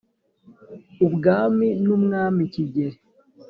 [1.05, 2.97] ubwami n'umwami kigeli